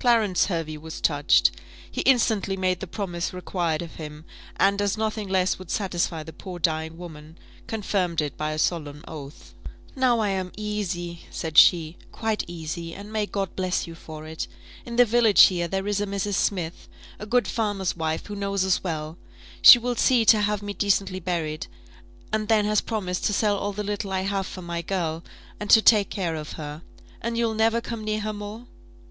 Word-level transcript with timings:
Clarence 0.00 0.46
Hervey 0.46 0.78
was 0.78 0.98
touched. 0.98 1.50
He 1.90 2.00
instantly 2.00 2.56
made 2.56 2.80
the 2.80 2.86
promise 2.86 3.34
required 3.34 3.82
of 3.82 3.96
him; 3.96 4.24
and, 4.56 4.80
as 4.80 4.96
nothing 4.96 5.28
less 5.28 5.58
would 5.58 5.70
satisfy 5.70 6.22
the 6.22 6.32
poor 6.32 6.58
dying 6.58 6.96
woman, 6.96 7.36
confirmed 7.66 8.22
it 8.22 8.38
by 8.38 8.52
a 8.52 8.58
solemn 8.58 9.04
oath. 9.06 9.52
"Now 9.94 10.20
I 10.20 10.30
am 10.30 10.52
easy," 10.56 11.26
said 11.30 11.58
she, 11.58 11.98
"quite 12.12 12.44
easy; 12.46 12.94
and 12.94 13.12
may 13.12 13.26
God 13.26 13.54
bless 13.54 13.86
you 13.86 13.94
for 13.94 14.24
it! 14.26 14.48
In 14.86 14.96
the 14.96 15.04
village 15.04 15.42
here, 15.42 15.68
there 15.68 15.86
is 15.86 16.00
a 16.00 16.06
Mrs. 16.06 16.36
Smith, 16.36 16.88
a 17.18 17.26
good 17.26 17.46
farmer's 17.46 17.94
wife, 17.94 18.24
who 18.24 18.34
knows 18.36 18.64
us 18.64 18.82
well; 18.82 19.18
she 19.60 19.78
will 19.78 19.96
see 19.96 20.24
to 20.24 20.40
have 20.40 20.62
me 20.62 20.72
decently 20.72 21.20
buried, 21.20 21.66
and 22.32 22.48
then 22.48 22.64
has 22.64 22.80
promised 22.80 23.26
to 23.26 23.34
sell 23.34 23.58
all 23.58 23.74
the 23.74 23.84
little 23.84 24.12
I 24.12 24.22
have 24.22 24.46
for 24.46 24.62
my 24.62 24.80
girl, 24.80 25.22
and 25.60 25.68
to 25.68 25.82
take 25.82 26.08
care 26.08 26.36
of 26.36 26.52
her. 26.52 26.80
And 27.20 27.36
you'll 27.36 27.52
never 27.52 27.82
come 27.82 28.02
near 28.02 28.20
her 28.20 28.32
more?" 28.32 28.66